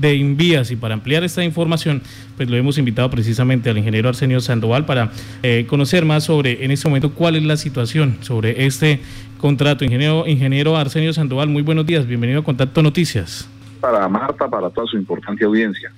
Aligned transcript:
de 0.00 0.14
Invías. 0.14 0.70
Y 0.70 0.76
para 0.76 0.94
ampliar 0.94 1.24
esta 1.24 1.44
información, 1.44 2.02
pues 2.36 2.48
lo 2.48 2.56
hemos 2.56 2.78
invitado 2.78 3.10
precisamente 3.10 3.70
al 3.70 3.78
ingeniero 3.78 4.08
Arsenio 4.08 4.40
Sandoval 4.40 4.86
para 4.86 5.10
eh, 5.42 5.66
conocer 5.68 6.04
más 6.04 6.24
sobre 6.24 6.64
en 6.64 6.70
este 6.70 6.88
momento 6.88 7.12
cuál 7.12 7.36
es 7.36 7.42
la 7.44 7.56
situación 7.56 8.18
sobre 8.20 8.66
este 8.66 9.00
contrato. 9.38 9.84
Ingeniero, 9.84 10.26
ingeniero 10.26 10.76
Arsenio 10.76 11.12
Sandoval, 11.12 11.48
muy 11.48 11.62
buenos 11.62 11.86
días, 11.86 12.06
bienvenido 12.06 12.40
a 12.40 12.44
Contacto 12.44 12.82
Noticias. 12.82 13.48
Para 13.80 14.08
Marta, 14.08 14.48
para 14.48 14.70
toda 14.70 14.86
su 14.86 14.96
importante 14.96 15.44
audiencia. 15.44 15.92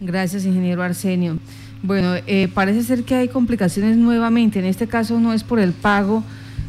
Gracias, 0.00 0.44
ingeniero 0.44 0.82
Arsenio. 0.82 1.38
Bueno, 1.82 2.14
eh, 2.26 2.48
parece 2.52 2.82
ser 2.82 3.04
que 3.04 3.14
hay 3.14 3.28
complicaciones 3.28 3.96
nuevamente. 3.96 4.58
En 4.58 4.64
este 4.64 4.86
caso 4.86 5.20
no 5.20 5.32
es 5.32 5.44
por 5.44 5.60
el 5.60 5.72
pago 5.72 6.24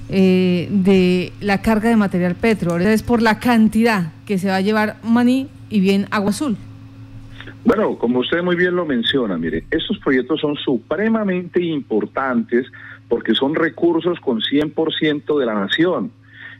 eh, 0.09 0.67
de 0.69 1.33
la 1.41 1.61
carga 1.61 1.89
de 1.89 1.95
material 1.95 2.35
petro, 2.35 2.77
es 2.77 3.03
por 3.03 3.21
la 3.21 3.39
cantidad 3.39 4.11
que 4.25 4.37
se 4.37 4.47
va 4.47 4.57
a 4.57 4.61
llevar 4.61 4.97
Maní 5.03 5.47
y 5.69 5.79
bien 5.79 6.07
Agua 6.11 6.29
Azul. 6.29 6.57
Bueno, 7.63 7.97
como 7.97 8.19
usted 8.19 8.43
muy 8.43 8.55
bien 8.55 8.75
lo 8.75 8.85
menciona, 8.85 9.37
mire, 9.37 9.65
estos 9.71 9.97
proyectos 9.99 10.39
son 10.39 10.55
supremamente 10.55 11.61
importantes 11.61 12.67
porque 13.09 13.33
son 13.33 13.55
recursos 13.55 14.19
con 14.19 14.39
100% 14.39 15.39
de 15.39 15.45
la 15.45 15.55
nación. 15.55 16.11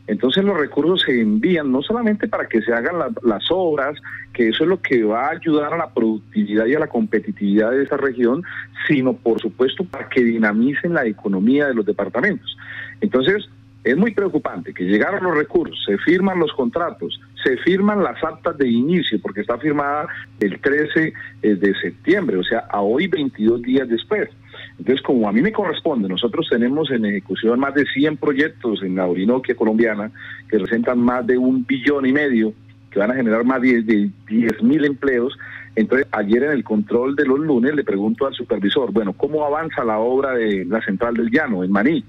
Entonces 0.08 0.44
los 0.44 0.56
recursos 0.56 1.02
se 1.02 1.20
envían 1.20 1.72
no 1.72 1.82
solamente 1.82 2.28
para 2.28 2.46
que 2.46 2.62
se 2.62 2.72
hagan 2.72 2.96
las 3.22 3.44
obras, 3.50 4.00
que 4.32 4.48
eso 4.48 4.64
es 4.64 4.68
lo 4.68 4.80
que 4.80 5.02
va 5.02 5.26
a 5.26 5.30
ayudar 5.30 5.74
a 5.74 5.76
la 5.76 5.92
productividad 5.92 6.66
y 6.66 6.74
a 6.74 6.80
la 6.80 6.86
competitividad 6.86 7.72
de 7.72 7.82
esa 7.82 7.96
región, 7.96 8.42
sino 8.86 9.14
por 9.14 9.40
supuesto 9.40 9.84
para 9.84 10.08
que 10.08 10.22
dinamicen 10.22 10.94
la 10.94 11.06
economía 11.06 11.66
de 11.66 11.74
los 11.74 11.84
departamentos. 11.84 12.56
Entonces, 13.00 13.48
es 13.86 13.96
muy 13.96 14.10
preocupante 14.10 14.74
que 14.74 14.82
llegaron 14.82 15.22
los 15.22 15.36
recursos, 15.36 15.80
se 15.86 15.96
firman 15.98 16.40
los 16.40 16.52
contratos, 16.54 17.20
se 17.44 17.56
firman 17.58 18.02
las 18.02 18.22
actas 18.24 18.58
de 18.58 18.68
inicio, 18.68 19.20
porque 19.22 19.42
está 19.42 19.58
firmada 19.58 20.08
el 20.40 20.58
13 20.60 21.12
eh, 21.42 21.54
de 21.54 21.72
septiembre, 21.80 22.36
o 22.36 22.42
sea, 22.42 22.64
a 22.68 22.80
hoy 22.80 23.06
22 23.06 23.62
días 23.62 23.88
después. 23.88 24.28
Entonces, 24.76 25.00
como 25.02 25.28
a 25.28 25.32
mí 25.32 25.40
me 25.40 25.52
corresponde, 25.52 26.08
nosotros 26.08 26.48
tenemos 26.50 26.90
en 26.90 27.04
ejecución 27.04 27.60
más 27.60 27.74
de 27.74 27.86
100 27.86 28.16
proyectos 28.16 28.82
en 28.82 28.96
la 28.96 29.06
Orinoquia 29.06 29.54
colombiana 29.54 30.10
que 30.48 30.58
representan 30.58 30.98
más 30.98 31.24
de 31.24 31.38
un 31.38 31.64
billón 31.64 32.06
y 32.06 32.12
medio, 32.12 32.54
que 32.90 32.98
van 32.98 33.12
a 33.12 33.14
generar 33.14 33.44
más 33.44 33.62
de 33.62 34.10
10 34.28 34.62
mil 34.64 34.84
empleos. 34.84 35.38
Entonces, 35.76 36.08
ayer 36.10 36.42
en 36.42 36.50
el 36.50 36.64
control 36.64 37.14
de 37.14 37.24
los 37.24 37.38
lunes 37.38 37.72
le 37.76 37.84
pregunto 37.84 38.26
al 38.26 38.34
supervisor, 38.34 38.90
bueno, 38.90 39.12
¿cómo 39.12 39.46
avanza 39.46 39.84
la 39.84 39.98
obra 39.98 40.32
de 40.32 40.64
la 40.64 40.80
Central 40.80 41.14
del 41.14 41.30
Llano 41.30 41.62
en 41.62 41.70
Maní? 41.70 42.04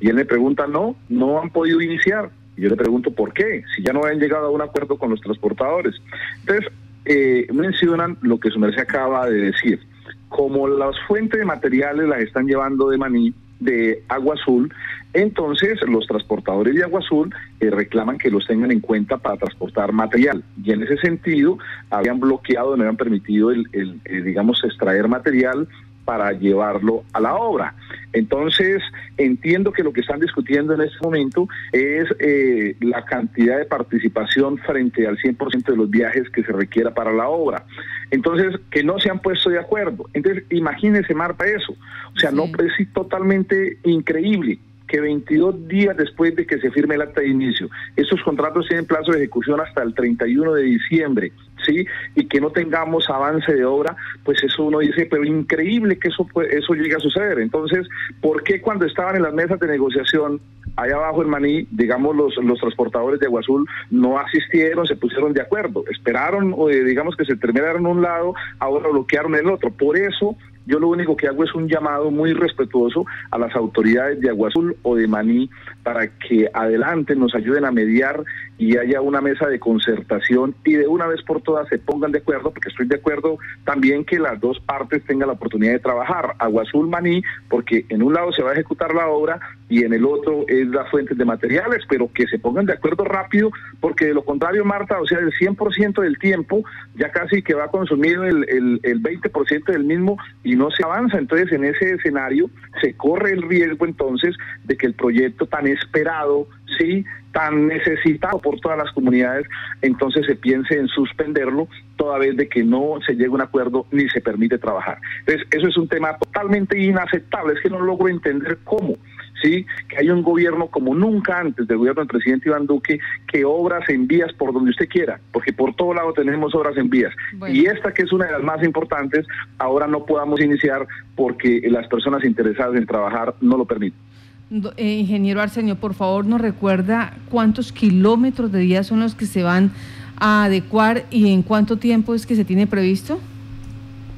Y 0.00 0.08
él 0.08 0.14
me 0.14 0.24
pregunta, 0.24 0.66
no, 0.66 0.96
no 1.08 1.40
han 1.40 1.50
podido 1.50 1.80
iniciar. 1.80 2.30
Y 2.56 2.62
yo 2.62 2.68
le 2.68 2.76
pregunto, 2.76 3.10
¿por 3.12 3.32
qué? 3.32 3.62
Si 3.74 3.82
ya 3.82 3.92
no 3.92 4.04
han 4.04 4.18
llegado 4.18 4.46
a 4.46 4.50
un 4.50 4.62
acuerdo 4.62 4.98
con 4.98 5.10
los 5.10 5.20
transportadores. 5.20 5.94
Entonces, 6.40 6.72
eh, 7.04 7.46
mencionan 7.52 8.18
lo 8.20 8.38
que 8.38 8.50
su 8.50 8.58
merced 8.58 8.80
acaba 8.80 9.28
de 9.28 9.40
decir. 9.40 9.80
Como 10.28 10.68
las 10.68 10.94
fuentes 11.06 11.38
de 11.38 11.46
materiales 11.46 12.06
las 12.06 12.20
están 12.20 12.46
llevando 12.46 12.90
de 12.90 12.98
maní, 12.98 13.34
de 13.60 14.04
agua 14.08 14.34
azul, 14.34 14.72
entonces 15.14 15.80
los 15.88 16.06
transportadores 16.06 16.74
de 16.74 16.84
agua 16.84 17.00
azul 17.00 17.34
eh, 17.60 17.70
reclaman 17.70 18.18
que 18.18 18.30
los 18.30 18.46
tengan 18.46 18.70
en 18.70 18.80
cuenta 18.80 19.16
para 19.16 19.36
transportar 19.36 19.92
material. 19.92 20.44
Y 20.62 20.72
en 20.72 20.82
ese 20.82 20.96
sentido, 20.98 21.58
habían 21.90 22.20
bloqueado, 22.20 22.76
no 22.76 22.82
habían 22.82 22.96
permitido 22.96 23.50
el, 23.50 23.66
el 23.72 24.00
eh, 24.04 24.22
digamos, 24.22 24.62
extraer 24.64 25.08
material 25.08 25.66
para 26.08 26.32
llevarlo 26.32 27.04
a 27.12 27.20
la 27.20 27.34
obra. 27.34 27.74
Entonces, 28.14 28.82
entiendo 29.18 29.72
que 29.72 29.82
lo 29.82 29.92
que 29.92 30.00
están 30.00 30.20
discutiendo 30.20 30.72
en 30.72 30.80
este 30.80 30.96
momento 31.02 31.46
es 31.70 32.08
eh, 32.18 32.76
la 32.80 33.04
cantidad 33.04 33.58
de 33.58 33.66
participación 33.66 34.56
frente 34.56 35.06
al 35.06 35.18
100% 35.18 35.66
de 35.66 35.76
los 35.76 35.90
viajes 35.90 36.30
que 36.30 36.42
se 36.42 36.52
requiera 36.52 36.94
para 36.94 37.12
la 37.12 37.28
obra. 37.28 37.66
Entonces, 38.10 38.58
que 38.70 38.82
no 38.82 38.98
se 38.98 39.10
han 39.10 39.18
puesto 39.18 39.50
de 39.50 39.58
acuerdo. 39.58 40.08
Entonces, 40.14 40.44
imagínese, 40.48 41.12
Marta, 41.12 41.46
eso. 41.46 41.74
O 42.16 42.18
sea, 42.18 42.30
no 42.30 42.44
es 42.44 42.92
totalmente 42.94 43.76
increíble 43.84 44.60
que 44.88 45.00
22 45.00 45.68
días 45.68 45.96
después 45.96 46.34
de 46.34 46.46
que 46.46 46.58
se 46.58 46.70
firme 46.70 46.96
el 46.96 47.02
acta 47.02 47.20
de 47.20 47.28
inicio, 47.28 47.68
estos 47.94 48.22
contratos 48.22 48.66
tienen 48.66 48.86
plazo 48.86 49.12
de 49.12 49.18
ejecución 49.18 49.60
hasta 49.60 49.82
el 49.82 49.94
31 49.94 50.54
de 50.54 50.62
diciembre, 50.62 51.32
¿sí? 51.64 51.86
Y 52.14 52.26
que 52.26 52.40
no 52.40 52.50
tengamos 52.50 53.08
avance 53.08 53.54
de 53.54 53.64
obra, 53.64 53.94
pues 54.24 54.42
eso 54.42 54.64
uno 54.64 54.78
dice, 54.80 55.06
pero 55.10 55.24
increíble 55.24 55.98
que 55.98 56.08
eso, 56.08 56.26
eso 56.50 56.74
llegue 56.74 56.96
a 56.96 57.00
suceder. 57.00 57.38
Entonces, 57.38 57.86
¿por 58.20 58.42
qué 58.42 58.60
cuando 58.60 58.86
estaban 58.86 59.16
en 59.16 59.22
las 59.22 59.34
mesas 59.34 59.60
de 59.60 59.68
negociación 59.68 60.40
allá 60.76 60.94
abajo 60.94 61.22
en 61.22 61.28
Maní, 61.28 61.66
digamos, 61.70 62.14
los, 62.14 62.36
los 62.36 62.58
transportadores 62.60 63.20
de 63.20 63.26
Agua 63.26 63.40
Azul 63.40 63.68
no 63.90 64.18
asistieron, 64.18 64.86
se 64.86 64.96
pusieron 64.96 65.32
de 65.32 65.42
acuerdo, 65.42 65.84
esperaron, 65.90 66.54
eh, 66.70 66.84
digamos, 66.84 67.16
que 67.16 67.24
se 67.24 67.36
terminaron 67.36 67.86
un 67.86 68.00
lado, 68.00 68.34
ahora 68.60 68.88
bloquearon 68.88 69.34
el 69.34 69.48
otro. 69.48 69.70
Por 69.70 69.96
eso 69.96 70.36
yo 70.68 70.78
lo 70.78 70.88
único 70.88 71.16
que 71.16 71.26
hago 71.26 71.42
es 71.44 71.54
un 71.54 71.66
llamado 71.66 72.10
muy 72.10 72.34
respetuoso 72.34 73.06
a 73.30 73.38
las 73.38 73.56
autoridades 73.56 74.20
de 74.20 74.28
Agua 74.28 74.48
Azul 74.48 74.76
o 74.82 74.94
de 74.94 75.08
Maní 75.08 75.48
para 75.82 76.08
que 76.08 76.50
adelante 76.52 77.16
nos 77.16 77.34
ayuden 77.34 77.64
a 77.64 77.72
mediar 77.72 78.22
y 78.58 78.76
haya 78.76 79.00
una 79.00 79.20
mesa 79.20 79.46
de 79.46 79.60
concertación 79.60 80.54
y 80.64 80.74
de 80.74 80.88
una 80.88 81.06
vez 81.06 81.22
por 81.22 81.40
todas 81.40 81.68
se 81.68 81.78
pongan 81.78 82.10
de 82.10 82.18
acuerdo, 82.18 82.50
porque 82.50 82.68
estoy 82.68 82.86
de 82.86 82.96
acuerdo 82.96 83.38
también 83.64 84.04
que 84.04 84.18
las 84.18 84.40
dos 84.40 84.58
partes 84.60 85.04
tengan 85.04 85.28
la 85.28 85.34
oportunidad 85.34 85.72
de 85.72 85.78
trabajar. 85.78 86.34
Agua 86.38 86.64
Maní, 86.88 87.22
porque 87.48 87.86
en 87.88 88.02
un 88.02 88.14
lado 88.14 88.32
se 88.32 88.42
va 88.42 88.50
a 88.50 88.54
ejecutar 88.54 88.92
la 88.94 89.06
obra 89.06 89.38
y 89.68 89.84
en 89.84 89.92
el 89.92 90.04
otro 90.04 90.44
es 90.48 90.66
las 90.68 90.90
fuentes 90.90 91.16
de 91.16 91.24
materiales, 91.24 91.84
pero 91.88 92.10
que 92.12 92.26
se 92.26 92.38
pongan 92.38 92.66
de 92.66 92.72
acuerdo 92.72 93.04
rápido, 93.04 93.50
porque 93.80 94.06
de 94.06 94.14
lo 94.14 94.24
contrario, 94.24 94.64
Marta, 94.64 95.00
o 95.00 95.06
sea, 95.06 95.18
el 95.18 95.32
100% 95.32 96.02
del 96.02 96.18
tiempo 96.18 96.64
ya 96.96 97.10
casi 97.12 97.42
que 97.42 97.54
va 97.54 97.64
a 97.64 97.70
consumir 97.70 98.18
el, 98.18 98.48
el, 98.48 98.80
el 98.82 99.02
20% 99.02 99.64
del 99.66 99.84
mismo 99.84 100.18
y 100.42 100.56
no 100.56 100.70
se 100.70 100.82
avanza. 100.82 101.18
Entonces, 101.18 101.52
en 101.52 101.64
ese 101.64 101.94
escenario 101.94 102.50
se 102.80 102.94
corre 102.94 103.32
el 103.32 103.42
riesgo 103.42 103.86
entonces 103.86 104.34
de 104.64 104.76
que 104.76 104.86
el 104.86 104.94
proyecto 104.94 105.46
tan 105.46 105.66
esperado, 105.66 106.48
sí, 106.78 107.04
tan 107.38 107.68
necesitado 107.68 108.40
por 108.40 108.58
todas 108.58 108.76
las 108.76 108.90
comunidades, 108.90 109.46
entonces 109.80 110.26
se 110.26 110.34
piense 110.34 110.74
en 110.74 110.88
suspenderlo 110.88 111.68
toda 111.94 112.18
vez 112.18 112.36
de 112.36 112.48
que 112.48 112.64
no 112.64 112.98
se 113.06 113.12
llegue 113.12 113.26
a 113.26 113.30
un 113.30 113.40
acuerdo 113.40 113.86
ni 113.92 114.08
se 114.08 114.20
permite 114.20 114.58
trabajar. 114.58 114.98
Entonces, 115.20 115.46
eso 115.52 115.68
es 115.68 115.76
un 115.76 115.86
tema 115.86 116.18
totalmente 116.18 116.76
inaceptable, 116.76 117.54
es 117.54 117.60
que 117.60 117.70
no 117.70 117.78
logro 117.78 118.08
entender 118.08 118.58
cómo. 118.64 118.96
¿sí? 119.40 119.64
que 119.88 119.98
hay 119.98 120.10
un 120.10 120.24
gobierno 120.24 120.66
como 120.66 120.96
nunca 120.96 121.38
antes 121.38 121.68
del 121.68 121.78
gobierno 121.78 122.00
del 122.00 122.08
presidente 122.08 122.48
Iván 122.48 122.66
Duque, 122.66 122.98
que 123.28 123.44
obras 123.44 123.88
en 123.88 124.08
vías 124.08 124.32
por 124.32 124.52
donde 124.52 124.70
usted 124.70 124.88
quiera, 124.88 125.20
porque 125.30 125.52
por 125.52 125.76
todo 125.76 125.94
lado 125.94 126.12
tenemos 126.12 126.56
obras 126.56 126.76
en 126.76 126.90
vías. 126.90 127.14
Y 127.48 127.66
esta 127.66 127.94
que 127.94 128.02
es 128.02 128.12
una 128.12 128.26
de 128.26 128.32
las 128.32 128.42
más 128.42 128.64
importantes, 128.64 129.24
ahora 129.58 129.86
no 129.86 130.04
podamos 130.04 130.40
iniciar 130.40 130.88
porque 131.14 131.60
las 131.70 131.86
personas 131.86 132.24
interesadas 132.24 132.74
en 132.74 132.84
trabajar 132.84 133.36
no 133.40 133.56
lo 133.56 133.64
permiten. 133.64 134.07
Eh, 134.50 134.98
ingeniero 135.00 135.42
Arsenio, 135.42 135.76
por 135.76 135.92
favor, 135.94 136.24
nos 136.24 136.40
recuerda 136.40 137.12
cuántos 137.30 137.70
kilómetros 137.70 138.50
de 138.50 138.60
vías 138.60 138.86
son 138.86 139.00
los 139.00 139.14
que 139.14 139.26
se 139.26 139.42
van 139.42 139.72
a 140.18 140.44
adecuar 140.44 141.04
y 141.10 141.32
en 141.32 141.42
cuánto 141.42 141.76
tiempo 141.76 142.14
es 142.14 142.26
que 142.26 142.34
se 142.34 142.44
tiene 142.44 142.66
previsto. 142.66 143.20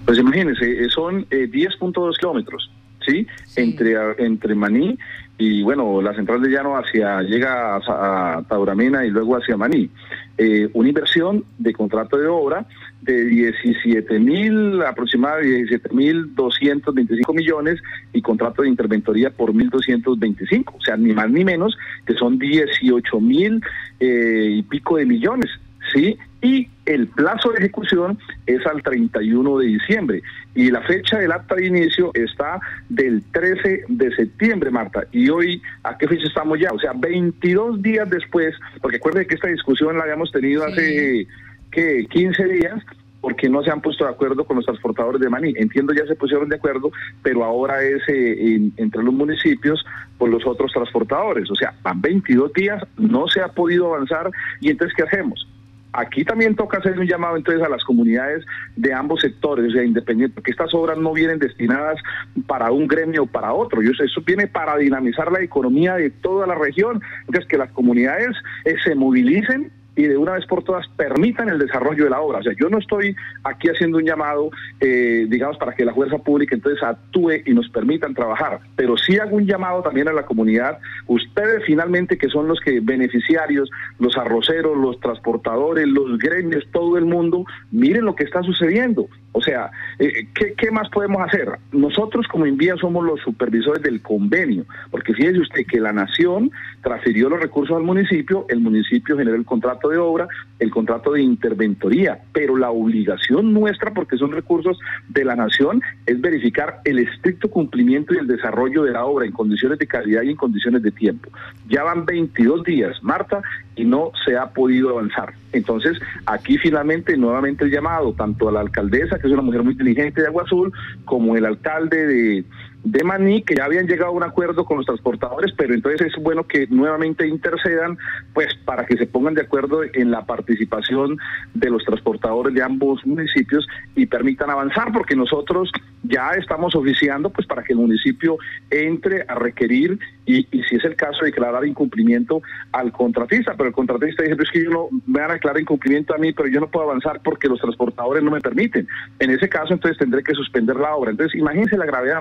Pues 0.04 0.18
imagínense, 0.18 0.84
eh, 0.84 0.88
son 0.88 1.26
10.2 1.28 2.14
eh, 2.14 2.16
kilómetros. 2.18 2.70
¿Sí? 3.06 3.26
Entre, 3.56 3.94
entre 4.18 4.54
Maní 4.54 4.98
y 5.40 5.62
bueno, 5.62 6.02
la 6.02 6.14
central 6.14 6.42
de 6.42 6.50
llano 6.50 6.76
hacia, 6.76 7.22
llega 7.22 7.76
a, 7.76 8.42
Tauramena 8.46 9.06
y 9.06 9.10
luego 9.10 9.36
hacia 9.36 9.56
Maní. 9.56 9.88
Eh, 10.36 10.68
una 10.74 10.88
inversión 10.90 11.44
de 11.56 11.72
contrato 11.72 12.18
de 12.18 12.26
obra 12.26 12.66
de 13.00 13.24
17 13.24 14.18
mil, 14.18 14.82
aproximadamente 14.82 15.56
17 15.56 15.94
mil 15.94 16.34
225 16.34 17.32
millones 17.32 17.80
y 18.12 18.20
contrato 18.20 18.62
de 18.62 18.68
interventoría 18.68 19.30
por 19.30 19.50
1.225, 19.54 20.74
o 20.76 20.80
sea, 20.82 20.98
ni 20.98 21.14
más 21.14 21.30
ni 21.30 21.42
menos, 21.42 21.74
que 22.04 22.12
son 22.14 22.38
18 22.38 23.20
mil 23.20 23.62
eh, 23.98 24.56
y 24.56 24.62
pico 24.64 24.98
de 24.98 25.06
millones. 25.06 25.48
¿Sí? 25.92 26.18
Y 26.42 26.68
el 26.86 27.06
plazo 27.08 27.50
de 27.50 27.58
ejecución 27.58 28.18
es 28.46 28.64
al 28.66 28.82
31 28.82 29.58
de 29.58 29.66
diciembre. 29.66 30.22
Y 30.54 30.70
la 30.70 30.80
fecha 30.82 31.18
del 31.18 31.32
acta 31.32 31.54
de 31.54 31.66
inicio 31.66 32.10
está 32.14 32.60
del 32.88 33.22
13 33.32 33.84
de 33.88 34.14
septiembre, 34.16 34.70
Marta. 34.70 35.04
Y 35.12 35.28
hoy, 35.28 35.62
¿a 35.82 35.96
qué 35.98 36.08
fecha 36.08 36.26
estamos 36.26 36.58
ya? 36.58 36.70
O 36.72 36.78
sea, 36.78 36.92
22 36.94 37.82
días 37.82 38.08
después, 38.08 38.54
porque 38.80 38.96
acuérdense 38.96 39.28
que 39.28 39.34
esta 39.34 39.48
discusión 39.48 39.96
la 39.96 40.04
habíamos 40.04 40.32
tenido 40.32 40.64
hace, 40.64 41.26
¿qué? 41.70 42.06
15 42.10 42.44
días 42.44 42.82
porque 43.20 43.48
no 43.48 43.62
se 43.62 43.70
han 43.70 43.80
puesto 43.80 44.04
de 44.04 44.10
acuerdo 44.10 44.44
con 44.44 44.56
los 44.56 44.64
transportadores 44.64 45.20
de 45.20 45.28
maní. 45.28 45.52
Entiendo 45.56 45.92
ya 45.92 46.06
se 46.06 46.14
pusieron 46.14 46.48
de 46.48 46.56
acuerdo, 46.56 46.90
pero 47.22 47.44
ahora 47.44 47.82
es 47.82 48.02
eh, 48.08 48.70
entre 48.76 49.02
los 49.02 49.12
municipios 49.12 49.84
por 50.18 50.30
los 50.30 50.46
otros 50.46 50.72
transportadores. 50.72 51.50
O 51.50 51.54
sea, 51.54 51.74
van 51.82 52.00
22 52.00 52.52
días, 52.52 52.82
no 52.96 53.28
se 53.28 53.42
ha 53.42 53.48
podido 53.48 53.94
avanzar 53.94 54.30
y 54.60 54.70
entonces 54.70 54.96
¿qué 54.96 55.02
hacemos? 55.02 55.46
Aquí 55.92 56.24
también 56.24 56.54
toca 56.54 56.78
hacer 56.78 56.98
un 56.98 57.06
llamado 57.06 57.36
entonces 57.36 57.62
a 57.64 57.68
las 57.68 57.82
comunidades 57.84 58.44
de 58.76 58.92
ambos 58.92 59.20
sectores, 59.20 59.68
o 59.68 59.70
sea, 59.72 59.82
independiente, 59.82 60.34
porque 60.34 60.52
estas 60.52 60.72
obras 60.72 60.98
no 60.98 61.12
vienen 61.12 61.38
destinadas 61.38 62.00
para 62.46 62.70
un 62.70 62.86
gremio 62.86 63.24
o 63.24 63.26
para 63.26 63.52
otro, 63.52 63.80
eso 63.80 64.22
viene 64.24 64.46
para 64.46 64.76
dinamizar 64.76 65.32
la 65.32 65.40
economía 65.40 65.94
de 65.94 66.10
toda 66.10 66.46
la 66.46 66.54
región, 66.54 67.00
entonces 67.20 67.46
que 67.48 67.58
las 67.58 67.72
comunidades 67.72 68.36
eh, 68.64 68.76
se 68.84 68.94
movilicen 68.94 69.72
y 69.96 70.04
de 70.04 70.16
una 70.16 70.32
vez 70.32 70.46
por 70.46 70.62
todas 70.62 70.86
permitan 70.96 71.48
el 71.48 71.58
desarrollo 71.58 72.04
de 72.04 72.10
la 72.10 72.20
obra. 72.20 72.38
O 72.38 72.42
sea, 72.42 72.52
yo 72.58 72.68
no 72.68 72.78
estoy 72.78 73.14
aquí 73.44 73.68
haciendo 73.68 73.98
un 73.98 74.04
llamado, 74.04 74.50
eh, 74.80 75.26
digamos, 75.28 75.56
para 75.58 75.74
que 75.74 75.84
la 75.84 75.94
fuerza 75.94 76.18
pública 76.18 76.54
entonces 76.54 76.82
actúe 76.82 77.42
y 77.44 77.52
nos 77.52 77.68
permitan 77.68 78.14
trabajar, 78.14 78.60
pero 78.76 78.96
sí 78.96 79.18
hago 79.18 79.36
un 79.36 79.46
llamado 79.46 79.82
también 79.82 80.08
a 80.08 80.12
la 80.12 80.24
comunidad, 80.24 80.78
ustedes 81.06 81.64
finalmente 81.64 82.18
que 82.18 82.28
son 82.28 82.48
los 82.48 82.60
que 82.60 82.80
beneficiarios, 82.80 83.70
los 83.98 84.16
arroceros, 84.16 84.76
los 84.76 84.98
transportadores, 85.00 85.86
los 85.86 86.18
gremios, 86.18 86.64
todo 86.72 86.96
el 86.96 87.04
mundo, 87.04 87.44
miren 87.70 88.04
lo 88.04 88.14
que 88.14 88.24
está 88.24 88.42
sucediendo. 88.42 89.08
O 89.32 89.40
sea, 89.40 89.70
eh, 89.98 90.26
¿qué, 90.34 90.54
¿qué, 90.56 90.70
más 90.70 90.88
podemos 90.88 91.22
hacer? 91.22 91.48
Nosotros 91.72 92.26
como 92.26 92.46
Envía 92.46 92.74
somos 92.76 93.04
los 93.04 93.20
supervisores 93.20 93.82
del 93.82 94.02
convenio, 94.02 94.64
porque 94.90 95.14
fíjese 95.14 95.40
usted 95.40 95.66
que 95.66 95.78
la 95.78 95.92
nación 95.92 96.50
transfirió 96.82 97.28
los 97.28 97.40
recursos 97.40 97.76
al 97.76 97.84
municipio, 97.84 98.44
el 98.48 98.60
municipio 98.60 99.16
generó 99.16 99.36
el 99.36 99.44
contrato 99.44 99.88
de 99.88 99.98
obra, 99.98 100.26
el 100.58 100.70
contrato 100.70 101.12
de 101.12 101.22
interventoría, 101.22 102.20
pero 102.32 102.56
la 102.56 102.70
obligación 102.70 103.52
nuestra, 103.52 103.92
porque 103.92 104.16
son 104.16 104.32
recursos 104.32 104.78
de 105.08 105.24
la 105.24 105.36
nación, 105.36 105.80
es 106.06 106.20
verificar 106.20 106.80
el 106.84 106.98
estricto 106.98 107.48
cumplimiento 107.48 108.14
y 108.14 108.18
el 108.18 108.26
desarrollo 108.26 108.82
de 108.82 108.92
la 108.92 109.04
obra 109.04 109.26
en 109.26 109.32
condiciones 109.32 109.78
de 109.78 109.86
calidad 109.86 110.22
y 110.22 110.30
en 110.30 110.36
condiciones 110.36 110.82
de 110.82 110.90
tiempo. 110.90 111.30
Ya 111.68 111.84
van 111.84 112.04
22 112.04 112.64
días, 112.64 113.02
Marta, 113.02 113.42
y 113.76 113.84
no 113.84 114.10
se 114.24 114.36
ha 114.36 114.50
podido 114.50 114.90
avanzar. 114.90 115.39
Entonces, 115.52 115.98
aquí 116.26 116.58
finalmente 116.58 117.16
nuevamente 117.16 117.64
el 117.64 117.70
llamado 117.70 118.12
tanto 118.12 118.48
a 118.48 118.52
la 118.52 118.60
alcaldesa, 118.60 119.18
que 119.18 119.26
es 119.26 119.32
una 119.32 119.42
mujer 119.42 119.62
muy 119.62 119.72
inteligente 119.72 120.20
de 120.20 120.28
Agua 120.28 120.44
Azul, 120.44 120.72
como 121.04 121.36
el 121.36 121.44
alcalde 121.44 122.44
de, 122.84 123.04
Maní, 123.04 123.42
que 123.42 123.56
ya 123.56 123.64
habían 123.64 123.86
llegado 123.86 124.12
a 124.12 124.14
un 124.14 124.22
acuerdo 124.22 124.64
con 124.64 124.78
los 124.78 124.86
transportadores, 124.86 125.52
pero 125.56 125.74
entonces 125.74 126.06
es 126.06 126.22
bueno 126.22 126.46
que 126.46 126.66
nuevamente 126.68 127.26
intercedan, 127.26 127.98
pues 128.32 128.54
para 128.64 128.86
que 128.86 128.96
se 128.96 129.06
pongan 129.06 129.34
de 129.34 129.42
acuerdo 129.42 129.82
en 129.92 130.10
la 130.10 130.24
participación 130.24 131.18
de 131.52 131.70
los 131.70 131.84
transportadores 131.84 132.54
de 132.54 132.62
ambos 132.62 133.04
municipios 133.04 133.66
y 133.94 134.06
permitan 134.06 134.50
avanzar, 134.50 134.92
porque 134.92 135.14
nosotros 135.14 135.70
ya 136.02 136.30
estamos 136.30 136.74
oficiando, 136.74 137.30
pues 137.30 137.46
para 137.46 137.62
que 137.62 137.72
el 137.72 137.78
municipio 137.80 138.38
entre 138.70 139.24
a 139.28 139.34
requerir 139.34 139.98
y, 140.24 140.46
y 140.50 140.62
si 140.62 140.76
es 140.76 140.84
el 140.84 140.96
caso, 140.96 141.24
declarar 141.24 141.66
incumplimiento 141.66 142.40
al 142.72 142.92
contratista, 142.92 143.54
pero 143.56 143.68
el 143.68 143.74
contratista 143.74 144.22
dice, 144.22 144.36
es 144.40 144.50
que 144.50 144.64
yo 144.64 144.70
no 144.70 144.88
me 145.06 145.20
van 145.20 145.32
a 145.32 145.38
declarar 145.40 145.60
incumplimiento 145.60 146.14
a 146.14 146.18
mí, 146.18 146.32
pero 146.32 146.48
yo 146.48 146.60
no 146.60 146.68
puedo 146.68 146.88
avanzar 146.88 147.20
porque 147.22 147.48
los 147.48 147.58
transportadores 147.58 148.22
no 148.22 148.30
me 148.30 148.40
permiten. 148.40 148.86
En 149.18 149.30
ese 149.30 149.48
caso, 149.48 149.72
entonces 149.72 149.98
tendré 149.98 150.22
que 150.22 150.34
suspender 150.34 150.76
la 150.76 150.94
obra. 150.94 151.10
Entonces, 151.10 151.38
imagínense 151.40 151.76
la 151.78 151.86
gravedad. 151.86 152.20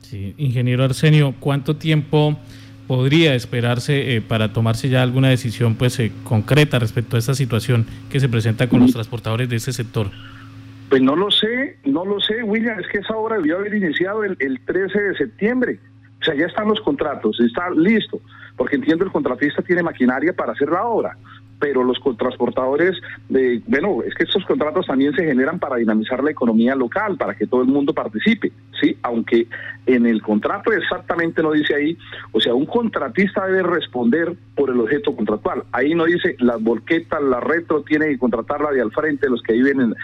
Sí, 0.00 0.34
ingeniero 0.38 0.84
Arsenio, 0.84 1.34
¿cuánto 1.38 1.76
tiempo 1.76 2.38
podría 2.86 3.34
esperarse 3.34 4.16
eh, 4.16 4.22
para 4.22 4.54
tomarse 4.54 4.88
ya 4.88 5.02
alguna 5.02 5.28
decisión 5.28 5.74
pues 5.74 6.00
eh, 6.00 6.10
concreta 6.24 6.78
respecto 6.78 7.16
a 7.16 7.18
esta 7.18 7.34
situación 7.34 7.84
que 8.10 8.18
se 8.18 8.30
presenta 8.30 8.68
con 8.68 8.80
los 8.80 8.92
transportadores 8.92 9.50
de 9.50 9.56
ese 9.56 9.74
sector? 9.74 10.10
Pues 10.88 11.02
no 11.02 11.14
lo 11.14 11.30
sé, 11.30 11.76
no 11.84 12.06
lo 12.06 12.18
sé, 12.20 12.42
William, 12.42 12.80
es 12.80 12.86
que 12.88 12.98
esa 12.98 13.14
obra 13.14 13.36
debió 13.36 13.58
haber 13.58 13.74
iniciado 13.74 14.24
el, 14.24 14.36
el 14.40 14.58
13 14.60 14.98
de 14.98 15.14
septiembre. 15.16 15.78
O 16.22 16.24
sea, 16.24 16.34
ya 16.34 16.46
están 16.46 16.68
los 16.68 16.80
contratos, 16.80 17.38
está 17.40 17.68
listo, 17.70 18.20
porque 18.56 18.76
entiendo 18.76 19.04
el 19.04 19.12
contratista 19.12 19.60
tiene 19.62 19.82
maquinaria 19.82 20.32
para 20.32 20.52
hacer 20.52 20.70
la 20.70 20.84
obra 20.84 21.16
pero 21.58 21.82
los 21.82 21.98
transportadores, 22.16 22.92
de, 23.28 23.60
bueno, 23.66 24.02
es 24.04 24.14
que 24.14 24.24
estos 24.24 24.44
contratos 24.44 24.86
también 24.86 25.12
se 25.14 25.24
generan 25.24 25.58
para 25.58 25.76
dinamizar 25.76 26.22
la 26.22 26.30
economía 26.30 26.74
local, 26.74 27.16
para 27.16 27.34
que 27.34 27.46
todo 27.46 27.62
el 27.62 27.68
mundo 27.68 27.92
participe, 27.92 28.52
¿sí? 28.80 28.96
Aunque 29.02 29.46
en 29.86 30.06
el 30.06 30.22
contrato 30.22 30.72
exactamente 30.72 31.42
no 31.42 31.52
dice 31.52 31.74
ahí, 31.74 31.98
o 32.32 32.40
sea, 32.40 32.54
un 32.54 32.66
contratista 32.66 33.46
debe 33.46 33.62
responder 33.62 34.34
por 34.54 34.70
el 34.70 34.80
objeto 34.80 35.14
contractual. 35.14 35.64
Ahí 35.72 35.94
no 35.94 36.04
dice 36.04 36.36
las 36.38 36.62
volquetas, 36.62 37.22
la 37.22 37.40
retro 37.40 37.82
tiene 37.82 38.08
que 38.08 38.18
contratarla 38.18 38.70
de 38.70 38.80
al 38.80 38.92
frente, 38.92 39.28
los 39.28 39.42
que 39.42 39.54
viven 39.54 39.80
en, 39.80 39.94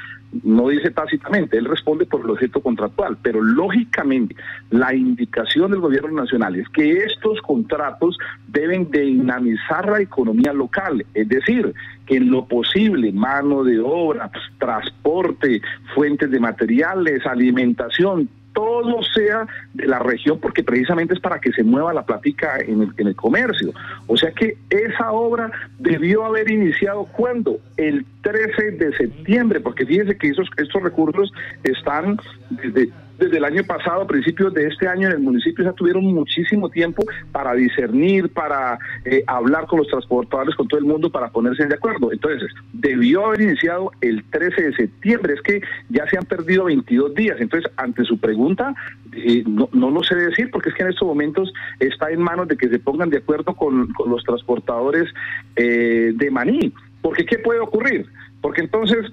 no 0.43 0.69
dice 0.69 0.91
tácitamente, 0.91 1.57
él 1.57 1.67
responde 1.67 2.07
por 2.07 2.23
el 2.23 2.31
objeto 2.31 2.61
contractual, 2.61 3.17
pero 3.23 3.43
lógicamente 3.43 4.35
la 4.71 4.95
indicación 4.95 5.71
del 5.71 5.81
gobierno 5.81 6.23
nacional 6.23 6.57
es 6.57 6.69
que 6.71 7.05
estos 7.05 7.41
contratos 7.43 8.19
deben 8.49 8.91
dinamizar 8.91 9.89
la 9.89 10.01
economía 10.01 10.53
local, 10.53 11.05
es 11.15 11.29
decir, 11.29 11.73
que 12.07 12.17
en 12.17 12.31
lo 12.31 12.47
posible 12.47 13.13
mano 13.13 13.65
de 13.65 13.81
obra, 13.81 14.31
transporte, 14.59 15.61
fuentes 15.95 16.31
de 16.31 16.41
materiales, 16.41 17.25
alimentación, 17.27 18.29
todo 18.53 19.03
sea 19.03 19.47
de 19.75 19.87
la 19.87 19.99
región, 19.99 20.39
porque 20.41 20.63
precisamente 20.63 21.15
es 21.15 21.21
para 21.21 21.41
que 21.41 21.53
se 21.53 21.65
mueva 21.65 21.93
la 21.93 22.07
plática 22.07 22.59
en 22.61 22.83
el, 22.83 22.95
en 22.97 23.09
el 23.09 23.17
comercio. 23.17 23.73
O 24.07 24.17
sea 24.17 24.31
que 24.31 24.57
esa 24.71 25.11
obra 25.11 25.51
debió 25.79 26.25
haber 26.25 26.51
iniciado 26.51 27.05
cuando? 27.05 27.59
El 27.77 28.07
13 28.25 28.71
de 28.73 28.97
septiembre, 28.97 29.61
porque 29.61 29.87
fíjense 29.87 30.17
que 30.17 30.29
esos, 30.29 30.49
estos 30.56 30.82
recursos 30.82 31.32
están 31.62 32.19
desde 32.50 32.91
desde 33.19 33.37
el 33.37 33.44
año 33.44 33.62
pasado, 33.65 34.03
a 34.03 34.06
principios 34.06 34.53
de 34.55 34.67
este 34.67 34.88
año, 34.88 35.06
en 35.06 35.15
el 35.15 35.21
municipio 35.21 35.65
ya 35.65 35.73
tuvieron 35.73 36.05
muchísimo 36.05 36.69
tiempo 36.69 37.05
para 37.32 37.55
discernir, 37.55 38.29
para 38.31 38.79
eh, 39.05 39.23
hablar 39.26 39.67
con 39.67 39.79
los 39.79 39.88
transportadores, 39.88 40.55
con 40.56 40.67
todo 40.69 40.79
el 40.81 40.87
mundo, 40.87 41.11
para 41.11 41.31
ponerse 41.31 41.67
de 41.67 41.75
acuerdo. 41.75 42.12
Entonces, 42.12 42.50
debió 42.73 43.26
haber 43.26 43.43
iniciado 43.43 43.93
el 44.00 44.25
13 44.31 44.62
de 44.62 44.75
septiembre. 44.75 45.35
Es 45.35 45.43
que 45.43 45.62
ya 45.91 46.09
se 46.09 46.19
han 46.19 46.25
perdido 46.25 46.65
22 46.65 47.15
días. 47.15 47.37
Entonces, 47.41 47.71
ante 47.76 48.05
su 48.05 48.19
pregunta, 48.19 48.75
eh, 49.12 49.44
no, 49.47 49.69
no, 49.73 49.91
lo 49.91 50.03
sé 50.03 50.17
decir, 50.17 50.50
porque 50.50 50.71
es 50.71 50.75
que 50.75 50.82
en 50.82 50.88
estos 50.91 51.06
momentos 51.06 51.53
está 51.79 52.11
en 52.11 52.21
manos 52.21 52.49
de 52.49 52.56
que 52.56 52.69
se 52.69 52.81
pongan 52.81 53.11
de 53.11 53.19
acuerdo 53.19 53.55
con, 53.55 53.93
con 53.93 54.11
los 54.11 54.25
transportadores 54.25 55.09
eh, 55.56 56.12
de 56.15 56.31
Maní. 56.31 56.73
Porque, 57.05 57.27
¿qué 57.27 57.39
puede 57.39 57.61
ocurrir? 57.61 58.06
Porque 58.41 58.62
entonces 58.62 59.05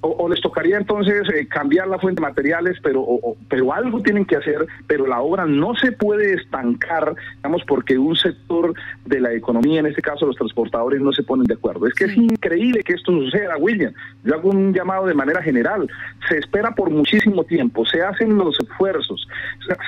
o, 0.00 0.08
o, 0.08 0.28
les 0.28 0.40
tocaría 0.40 0.76
entonces 0.76 1.22
eh, 1.34 1.46
cambiar 1.48 1.88
la 1.88 1.98
fuente 1.98 2.20
de 2.20 2.28
materiales, 2.28 2.78
pero, 2.82 3.00
o, 3.02 3.36
pero 3.48 3.72
algo 3.72 4.00
tienen 4.00 4.24
que 4.24 4.36
hacer, 4.36 4.66
pero 4.86 5.06
la 5.06 5.20
obra 5.20 5.44
no 5.46 5.74
se 5.74 5.92
puede 5.92 6.34
estancar, 6.34 7.14
digamos, 7.36 7.62
porque 7.66 7.98
un 7.98 8.14
sector 8.16 8.74
de 9.06 9.20
la 9.20 9.32
economía, 9.32 9.80
en 9.80 9.86
este 9.86 10.02
caso 10.02 10.26
los 10.26 10.36
transportadores, 10.36 11.00
no 11.00 11.12
se 11.12 11.22
ponen 11.22 11.46
de 11.46 11.54
acuerdo. 11.54 11.86
Es 11.86 11.94
que 11.94 12.04
es 12.04 12.16
increíble 12.16 12.82
que 12.84 12.94
esto 12.94 13.12
suceda, 13.12 13.56
William. 13.58 13.92
Yo 14.24 14.34
hago 14.34 14.50
un 14.50 14.72
llamado 14.72 15.06
de 15.06 15.14
manera 15.14 15.42
general. 15.42 15.88
Se 16.28 16.38
espera 16.38 16.72
por 16.74 16.90
muchísimo 16.90 17.44
tiempo, 17.44 17.84
se 17.86 18.02
hacen 18.02 18.36
los 18.36 18.58
esfuerzos, 18.60 19.26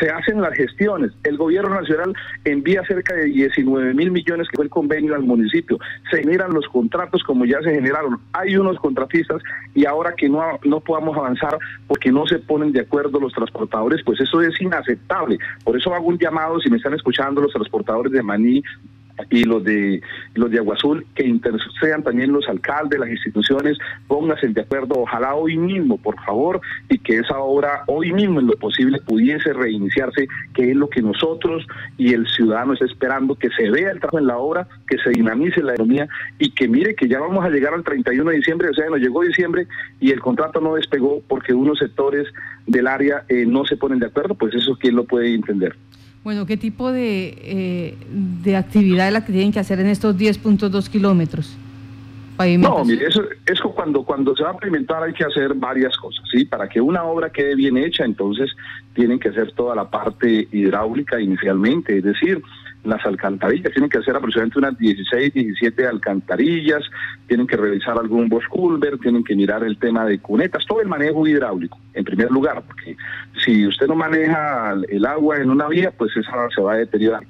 se 0.00 0.10
hacen 0.10 0.40
las 0.40 0.54
gestiones. 0.54 1.12
El 1.22 1.36
gobierno 1.36 1.80
nacional 1.80 2.14
envía 2.44 2.82
cerca 2.84 3.14
de 3.14 3.26
19 3.26 3.94
mil 3.94 4.10
millones, 4.10 4.48
que 4.48 4.56
fue 4.56 4.64
el 4.64 4.70
convenio 4.70 5.14
al 5.14 5.22
municipio. 5.22 5.78
Se 6.10 6.18
generan 6.18 6.52
los 6.52 6.66
contratos 6.68 7.22
como 7.22 7.44
ya 7.44 7.60
se 7.62 7.72
generaron. 7.72 8.18
Hay 8.32 8.56
unos 8.56 8.78
contratistas 8.78 9.42
y 9.74 9.86
ahora 9.86 9.99
ahora 10.00 10.14
que 10.16 10.28
no, 10.28 10.42
no 10.64 10.80
podamos 10.80 11.16
avanzar 11.16 11.58
porque 11.86 12.10
no 12.10 12.26
se 12.26 12.38
ponen 12.38 12.72
de 12.72 12.80
acuerdo 12.80 13.20
los 13.20 13.32
transportadores, 13.34 14.00
pues 14.04 14.18
eso 14.20 14.40
es 14.40 14.58
inaceptable. 14.60 15.38
Por 15.62 15.76
eso 15.76 15.94
hago 15.94 16.06
un 16.06 16.18
llamado, 16.18 16.58
si 16.58 16.70
me 16.70 16.78
están 16.78 16.94
escuchando 16.94 17.42
los 17.42 17.52
transportadores 17.52 18.12
de 18.12 18.22
Maní, 18.22 18.62
y 19.28 19.44
los 19.44 19.62
de 19.64 20.00
los 20.34 20.50
de 20.50 20.58
Agua 20.58 20.76
Azul 20.76 21.06
que 21.14 21.26
intercedan 21.26 22.02
también 22.02 22.32
los 22.32 22.48
alcaldes, 22.48 22.98
las 22.98 23.10
instituciones, 23.10 23.78
pónganse 24.06 24.48
de 24.48 24.60
acuerdo, 24.60 25.00
ojalá 25.00 25.34
hoy 25.34 25.56
mismo, 25.56 25.98
por 25.98 26.20
favor, 26.24 26.60
y 26.88 26.98
que 26.98 27.18
esa 27.18 27.38
obra 27.38 27.84
hoy 27.86 28.12
mismo 28.12 28.40
en 28.40 28.46
lo 28.46 28.54
posible 28.54 29.00
pudiese 29.00 29.52
reiniciarse, 29.52 30.28
que 30.54 30.70
es 30.70 30.76
lo 30.76 30.88
que 30.88 31.02
nosotros 31.02 31.66
y 31.98 32.14
el 32.14 32.26
ciudadano 32.28 32.74
está 32.74 32.86
esperando, 32.86 33.34
que 33.34 33.50
se 33.50 33.70
vea 33.70 33.90
el 33.90 33.98
trabajo 33.98 34.18
en 34.18 34.26
la 34.26 34.38
obra, 34.38 34.68
que 34.86 34.98
se 34.98 35.10
dinamice 35.10 35.62
la 35.62 35.74
economía 35.74 36.08
y 36.38 36.50
que 36.50 36.68
mire 36.68 36.94
que 36.94 37.08
ya 37.08 37.20
vamos 37.20 37.44
a 37.44 37.50
llegar 37.50 37.74
al 37.74 37.84
31 37.84 38.30
de 38.30 38.36
diciembre, 38.36 38.68
o 38.68 38.74
sea, 38.74 38.88
nos 38.88 39.00
llegó 39.00 39.22
diciembre 39.22 39.66
y 40.00 40.10
el 40.10 40.20
contrato 40.20 40.60
no 40.60 40.74
despegó 40.74 41.22
porque 41.28 41.54
unos 41.54 41.78
sectores 41.78 42.26
del 42.66 42.86
área 42.86 43.24
eh, 43.28 43.44
no 43.46 43.64
se 43.64 43.76
ponen 43.76 43.98
de 43.98 44.06
acuerdo, 44.06 44.34
pues 44.34 44.54
eso 44.54 44.76
quién 44.80 44.96
lo 44.96 45.04
puede 45.04 45.34
entender. 45.34 45.76
Bueno, 46.22 46.44
¿qué 46.46 46.56
tipo 46.56 46.92
de, 46.92 47.34
eh, 47.38 47.94
de 48.42 48.56
actividad 48.56 49.06
es 49.08 49.12
la 49.12 49.24
que 49.24 49.32
tienen 49.32 49.52
que 49.52 49.58
hacer 49.58 49.80
en 49.80 49.86
estos 49.86 50.16
10.2 50.16 50.88
kilómetros? 50.88 51.56
No, 52.58 52.84
mire, 52.86 53.06
eso, 53.06 53.22
eso 53.44 53.70
cuando, 53.70 54.02
cuando 54.02 54.34
se 54.34 54.42
va 54.42 54.50
a 54.50 54.52
implementar 54.54 55.02
hay 55.02 55.12
que 55.12 55.24
hacer 55.24 55.52
varias 55.54 55.94
cosas, 55.98 56.24
¿sí? 56.32 56.46
Para 56.46 56.68
que 56.68 56.80
una 56.80 57.04
obra 57.04 57.28
quede 57.30 57.54
bien 57.54 57.76
hecha, 57.76 58.04
entonces 58.04 58.50
tienen 58.94 59.18
que 59.18 59.28
hacer 59.28 59.52
toda 59.52 59.74
la 59.74 59.90
parte 59.90 60.48
hidráulica 60.50 61.20
inicialmente, 61.20 61.98
es 61.98 62.04
decir, 62.04 62.42
las 62.84 63.04
alcantarillas, 63.04 63.72
tienen 63.72 63.90
que 63.90 63.98
hacer 63.98 64.16
aproximadamente 64.16 64.58
unas 64.58 64.78
16, 64.78 65.34
17 65.34 65.86
alcantarillas, 65.86 66.82
tienen 67.26 67.46
que 67.46 67.56
revisar 67.56 67.98
algún 67.98 68.28
bosch 68.28 68.46
culvert, 68.48 69.00
tienen 69.00 69.22
que 69.24 69.36
mirar 69.36 69.62
el 69.64 69.78
tema 69.78 70.04
de 70.04 70.18
cunetas, 70.18 70.64
todo 70.66 70.80
el 70.80 70.88
manejo 70.88 71.26
hidráulico, 71.26 71.78
en 71.94 72.04
primer 72.04 72.30
lugar, 72.30 72.62
porque 72.66 72.96
si 73.44 73.66
usted 73.66 73.86
no 73.86 73.94
maneja 73.94 74.74
el 74.88 75.04
agua 75.06 75.38
en 75.38 75.50
una 75.50 75.68
vía, 75.68 75.92
pues 75.96 76.16
esa 76.16 76.48
se 76.54 76.62
va 76.62 76.74
a 76.74 76.76
deteriorar. 76.76 77.22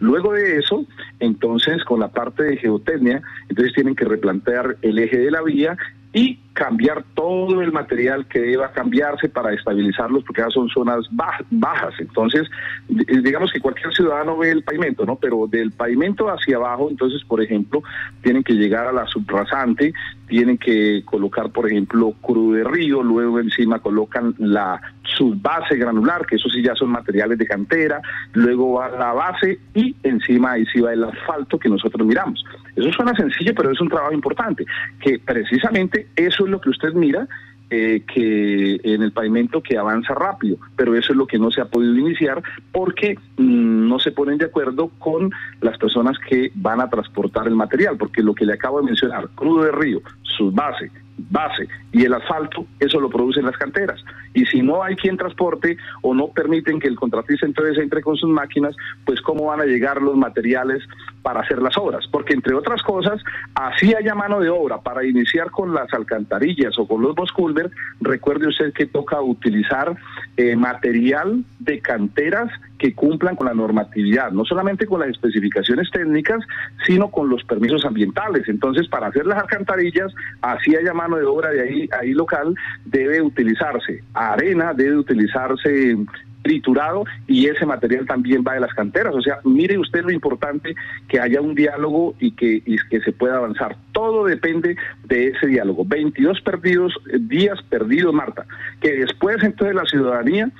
Luego 0.00 0.32
de 0.32 0.58
eso, 0.58 0.84
entonces 1.18 1.82
con 1.84 2.00
la 2.00 2.08
parte 2.08 2.44
de 2.44 2.56
geotecnia, 2.56 3.22
entonces 3.48 3.74
tienen 3.74 3.96
que 3.96 4.04
replantear 4.04 4.76
el 4.82 4.98
eje 4.98 5.18
de 5.18 5.30
la 5.30 5.42
vía 5.42 5.76
y 6.12 6.38
cambiar 6.58 7.04
todo 7.14 7.62
el 7.62 7.70
material 7.70 8.26
que 8.26 8.40
deba 8.40 8.72
cambiarse 8.72 9.28
para 9.28 9.54
estabilizarlos, 9.54 10.24
porque 10.24 10.42
ya 10.42 10.50
son 10.50 10.68
zonas 10.68 11.06
bajas. 11.12 11.94
Entonces, 12.00 12.48
digamos 12.88 13.52
que 13.52 13.60
cualquier 13.60 13.94
ciudadano 13.94 14.36
ve 14.36 14.50
el 14.50 14.64
pavimento, 14.64 15.06
¿no? 15.06 15.14
Pero 15.14 15.46
del 15.46 15.70
pavimento 15.70 16.28
hacia 16.28 16.56
abajo, 16.56 16.88
entonces, 16.90 17.22
por 17.28 17.40
ejemplo, 17.40 17.80
tienen 18.22 18.42
que 18.42 18.54
llegar 18.54 18.88
a 18.88 18.92
la 18.92 19.06
subrasante, 19.06 19.92
tienen 20.26 20.58
que 20.58 21.02
colocar, 21.04 21.50
por 21.50 21.70
ejemplo, 21.70 22.12
crudo 22.20 22.54
de 22.54 22.64
río, 22.64 23.04
luego 23.04 23.38
encima 23.38 23.78
colocan 23.78 24.34
la 24.38 24.80
subbase 25.16 25.76
granular, 25.76 26.26
que 26.26 26.36
eso 26.36 26.48
sí 26.48 26.60
ya 26.62 26.74
son 26.74 26.90
materiales 26.90 27.38
de 27.38 27.46
cantera, 27.46 28.02
luego 28.32 28.74
va 28.74 28.90
la 28.90 29.12
base 29.12 29.60
y 29.74 29.94
encima 30.02 30.52
ahí 30.52 30.66
sí 30.66 30.80
va 30.80 30.92
el 30.92 31.04
asfalto 31.04 31.58
que 31.58 31.68
nosotros 31.68 32.06
miramos. 32.06 32.44
Eso 32.76 32.92
suena 32.92 33.14
sencillo, 33.14 33.54
pero 33.56 33.70
es 33.70 33.80
un 33.80 33.88
trabajo 33.88 34.12
importante, 34.12 34.64
que 35.00 35.18
precisamente 35.18 36.08
eso 36.14 36.47
es 36.48 36.52
lo 36.52 36.60
que 36.60 36.70
usted 36.70 36.92
mira 36.94 37.28
eh, 37.70 38.02
que 38.12 38.80
en 38.82 39.02
el 39.02 39.12
pavimento 39.12 39.62
que 39.62 39.76
avanza 39.76 40.14
rápido, 40.14 40.56
pero 40.74 40.96
eso 40.96 41.12
es 41.12 41.18
lo 41.18 41.26
que 41.26 41.38
no 41.38 41.50
se 41.50 41.60
ha 41.60 41.66
podido 41.66 41.94
iniciar 41.96 42.42
porque 42.72 43.18
mm, 43.36 43.88
no 43.88 43.98
se 43.98 44.10
ponen 44.10 44.38
de 44.38 44.46
acuerdo 44.46 44.90
con 44.98 45.30
las 45.60 45.76
personas 45.76 46.16
que 46.28 46.50
van 46.54 46.80
a 46.80 46.88
transportar 46.88 47.46
el 47.46 47.54
material, 47.54 47.98
porque 47.98 48.22
lo 48.22 48.34
que 48.34 48.46
le 48.46 48.54
acabo 48.54 48.80
de 48.80 48.86
mencionar, 48.86 49.28
crudo 49.34 49.64
de 49.64 49.72
río, 49.72 50.00
su 50.22 50.50
base, 50.50 50.90
base 51.18 51.68
y 51.92 52.04
el 52.04 52.14
asfalto, 52.14 52.66
eso 52.78 53.00
lo 53.00 53.10
producen 53.10 53.44
las 53.44 53.56
canteras. 53.56 54.02
Y 54.34 54.46
si 54.46 54.62
no 54.62 54.82
hay 54.82 54.94
quien 54.96 55.16
transporte 55.16 55.76
o 56.02 56.14
no 56.14 56.28
permiten 56.28 56.78
que 56.78 56.88
el 56.88 56.96
contratista 56.96 57.46
entonces 57.46 57.78
entre 57.78 58.02
con 58.02 58.16
sus 58.16 58.30
máquinas, 58.30 58.76
pues 59.04 59.20
cómo 59.20 59.46
van 59.46 59.60
a 59.60 59.64
llegar 59.64 60.00
los 60.00 60.16
materiales 60.16 60.82
para 61.22 61.40
hacer 61.40 61.60
las 61.60 61.76
obras. 61.76 62.06
Porque 62.10 62.34
entre 62.34 62.54
otras 62.54 62.82
cosas, 62.82 63.22
así 63.54 63.94
haya 63.94 64.14
mano 64.14 64.40
de 64.40 64.48
obra 64.48 64.80
para 64.80 65.04
iniciar 65.04 65.50
con 65.50 65.74
las 65.74 65.92
alcantarillas 65.92 66.78
o 66.78 66.86
con 66.86 67.02
los 67.02 67.14
bosculver, 67.14 67.70
recuerde 68.00 68.48
usted 68.48 68.72
que 68.72 68.86
toca 68.86 69.20
utilizar 69.20 69.96
eh, 70.36 70.56
material 70.56 71.44
de 71.58 71.80
canteras 71.80 72.50
que 72.78 72.94
cumplan 72.94 73.36
con 73.36 73.46
la 73.46 73.54
normatividad, 73.54 74.30
no 74.30 74.44
solamente 74.44 74.86
con 74.86 75.00
las 75.00 75.10
especificaciones 75.10 75.90
técnicas, 75.90 76.40
sino 76.86 77.10
con 77.10 77.28
los 77.28 77.42
permisos 77.44 77.84
ambientales. 77.84 78.48
Entonces, 78.48 78.88
para 78.88 79.08
hacer 79.08 79.26
las 79.26 79.38
alcantarillas, 79.38 80.12
así 80.40 80.76
haya 80.76 80.94
mano 80.94 81.16
de 81.16 81.24
obra 81.24 81.50
de 81.50 81.62
ahí, 81.62 81.88
ahí 82.00 82.12
local, 82.12 82.54
debe 82.84 83.20
utilizarse 83.20 84.02
arena, 84.14 84.72
debe 84.74 84.96
utilizarse 84.96 85.96
triturado 86.42 87.04
y 87.26 87.46
ese 87.46 87.66
material 87.66 88.06
también 88.06 88.42
va 88.46 88.54
de 88.54 88.60
las 88.60 88.74
canteras. 88.74 89.14
O 89.14 89.20
sea, 89.20 89.38
mire 89.44 89.78
usted 89.78 90.02
lo 90.02 90.10
importante 90.10 90.74
que 91.08 91.20
haya 91.20 91.40
un 91.40 91.54
diálogo 91.54 92.14
y 92.18 92.32
que, 92.32 92.62
que 92.62 93.00
se 93.00 93.12
pueda 93.12 93.36
avanzar. 93.36 93.76
Todo 93.92 94.24
depende 94.24 94.76
de 95.04 95.28
ese 95.28 95.46
diálogo. 95.46 95.84
22 95.84 96.40
perdidos, 96.40 96.94
eh, 97.12 97.18
días 97.20 97.60
perdidos, 97.68 98.14
Marta, 98.14 98.46
que 98.80 98.92
después 98.92 99.42
entonces 99.42 99.74
la 99.74 99.84
ciudadanía 99.84 100.50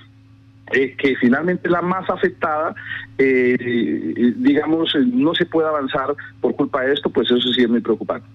que 0.70 1.16
finalmente 1.20 1.68
la 1.68 1.82
más 1.82 2.08
afectada, 2.10 2.74
eh, 3.16 4.34
digamos, 4.36 4.94
no 5.12 5.34
se 5.34 5.46
puede 5.46 5.68
avanzar 5.68 6.14
por 6.40 6.54
culpa 6.54 6.82
de 6.82 6.94
esto, 6.94 7.10
pues 7.10 7.30
eso 7.30 7.52
sí 7.52 7.62
es 7.62 7.68
muy 7.68 7.80
preocupante. 7.80 8.26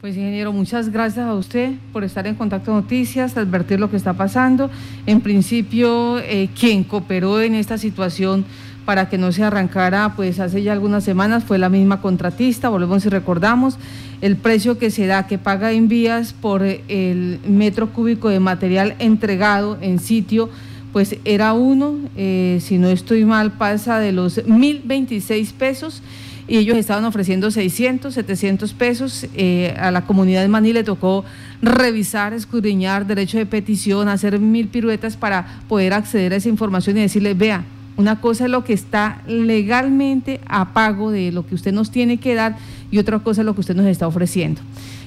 Pues 0.00 0.18
ingeniero, 0.18 0.52
muchas 0.52 0.90
gracias 0.90 1.24
a 1.24 1.32
usted 1.32 1.72
por 1.90 2.04
estar 2.04 2.26
en 2.26 2.34
Contacto 2.34 2.72
Noticias, 2.72 3.38
advertir 3.38 3.80
lo 3.80 3.88
que 3.88 3.96
está 3.96 4.12
pasando. 4.12 4.70
En 5.06 5.22
principio, 5.22 6.18
eh, 6.18 6.50
quien 6.58 6.84
cooperó 6.84 7.40
en 7.40 7.54
esta 7.54 7.78
situación 7.78 8.44
para 8.84 9.08
que 9.08 9.16
no 9.16 9.32
se 9.32 9.44
arrancara, 9.44 10.12
pues 10.14 10.40
hace 10.40 10.62
ya 10.62 10.72
algunas 10.72 11.04
semanas 11.04 11.44
fue 11.44 11.58
la 11.58 11.70
misma 11.70 12.02
contratista, 12.02 12.68
volvemos 12.68 13.06
y 13.06 13.08
recordamos, 13.08 13.78
el 14.20 14.36
precio 14.36 14.78
que 14.78 14.90
se 14.90 15.06
da, 15.06 15.26
que 15.26 15.38
paga 15.38 15.72
en 15.72 15.88
vías 15.88 16.34
por 16.34 16.62
el 16.62 17.40
metro 17.48 17.90
cúbico 17.90 18.28
de 18.28 18.40
material 18.40 18.96
entregado 18.98 19.78
en 19.80 19.98
sitio, 19.98 20.50
pues 20.94 21.16
era 21.24 21.54
uno, 21.54 21.96
eh, 22.16 22.58
si 22.60 22.78
no 22.78 22.86
estoy 22.86 23.24
mal, 23.24 23.50
pasa 23.50 23.98
de 23.98 24.12
los 24.12 24.38
1.026 24.46 25.52
pesos 25.52 26.04
y 26.46 26.58
ellos 26.58 26.76
estaban 26.76 27.04
ofreciendo 27.04 27.50
600, 27.50 28.14
700 28.14 28.72
pesos. 28.74 29.26
Eh, 29.34 29.74
a 29.76 29.90
la 29.90 30.06
comunidad 30.06 30.42
de 30.42 30.46
Maní 30.46 30.72
le 30.72 30.84
tocó 30.84 31.24
revisar, 31.60 32.32
escudriñar, 32.32 33.08
derecho 33.08 33.38
de 33.38 33.44
petición, 33.44 34.06
hacer 34.06 34.38
mil 34.38 34.68
piruetas 34.68 35.16
para 35.16 35.64
poder 35.68 35.94
acceder 35.94 36.32
a 36.32 36.36
esa 36.36 36.48
información 36.48 36.96
y 36.96 37.00
decirle, 37.00 37.34
vea, 37.34 37.64
una 37.96 38.20
cosa 38.20 38.44
es 38.44 38.52
lo 38.52 38.62
que 38.62 38.74
está 38.74 39.20
legalmente 39.26 40.40
a 40.46 40.74
pago 40.74 41.10
de 41.10 41.32
lo 41.32 41.44
que 41.44 41.56
usted 41.56 41.72
nos 41.72 41.90
tiene 41.90 42.18
que 42.18 42.36
dar 42.36 42.54
y 42.92 42.98
otra 42.98 43.18
cosa 43.18 43.40
es 43.40 43.46
lo 43.46 43.54
que 43.54 43.62
usted 43.62 43.74
nos 43.74 43.86
está 43.86 44.06
ofreciendo. 44.06 44.60